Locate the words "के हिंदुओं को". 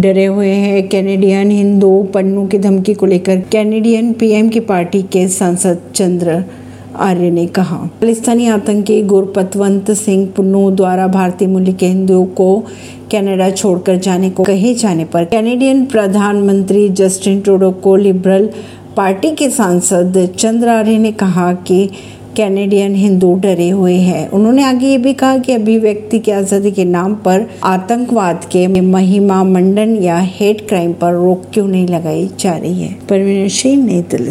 11.72-12.48